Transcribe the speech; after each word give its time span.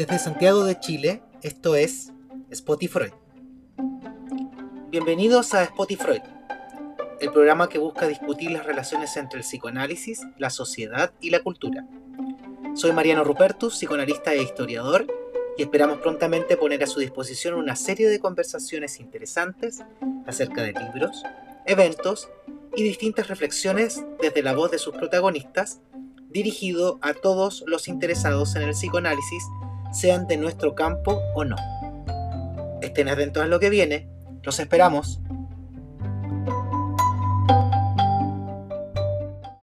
Desde 0.00 0.18
Santiago 0.18 0.64
de 0.64 0.80
Chile, 0.80 1.22
esto 1.42 1.76
es 1.76 2.10
Spotify. 2.48 3.12
Bienvenidos 4.88 5.52
a 5.52 5.64
Spotify, 5.64 6.22
el 7.20 7.30
programa 7.30 7.68
que 7.68 7.76
busca 7.76 8.08
discutir 8.08 8.50
las 8.50 8.64
relaciones 8.64 9.14
entre 9.18 9.40
el 9.40 9.44
psicoanálisis, 9.44 10.22
la 10.38 10.48
sociedad 10.48 11.12
y 11.20 11.28
la 11.28 11.40
cultura. 11.40 11.86
Soy 12.74 12.92
Mariano 12.92 13.24
Rupertus, 13.24 13.74
psicoanalista 13.74 14.32
e 14.32 14.42
historiador, 14.42 15.06
y 15.58 15.64
esperamos 15.64 15.98
prontamente 15.98 16.56
poner 16.56 16.82
a 16.82 16.86
su 16.86 17.00
disposición 17.00 17.56
una 17.56 17.76
serie 17.76 18.08
de 18.08 18.20
conversaciones 18.20 19.00
interesantes 19.00 19.82
acerca 20.26 20.62
de 20.62 20.72
libros, 20.72 21.24
eventos 21.66 22.30
y 22.74 22.84
distintas 22.84 23.28
reflexiones 23.28 24.02
desde 24.18 24.42
la 24.42 24.54
voz 24.54 24.70
de 24.70 24.78
sus 24.78 24.94
protagonistas, 24.94 25.82
dirigido 26.30 26.98
a 27.02 27.12
todos 27.12 27.64
los 27.66 27.86
interesados 27.86 28.56
en 28.56 28.62
el 28.62 28.70
psicoanálisis, 28.70 29.44
sean 29.92 30.26
de 30.26 30.36
nuestro 30.36 30.74
campo 30.74 31.20
o 31.34 31.44
no. 31.44 31.56
Estén 32.80 33.08
atentos 33.08 33.42
a 33.42 33.46
lo 33.46 33.60
que 33.60 33.70
viene, 33.70 34.08
los 34.42 34.58
esperamos. 34.58 35.20